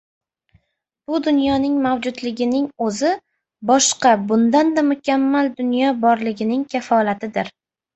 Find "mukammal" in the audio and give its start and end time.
4.91-5.55